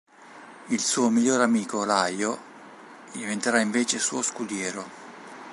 Il 0.69 0.79
suo 0.79 1.09
migliore 1.09 1.43
amico 1.43 1.85
Laio 1.85 2.39
diventerà 3.11 3.59
invece 3.59 3.99
suo 3.99 4.23
scudiero. 4.23 4.83